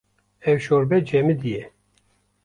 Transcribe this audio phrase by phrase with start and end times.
[0.49, 1.65] Ev şorbe cemidî ye.